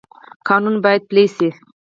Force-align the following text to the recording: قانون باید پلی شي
قانون 0.47 0.75
باید 0.83 1.01
پلی 1.09 1.25
شي 1.35 1.47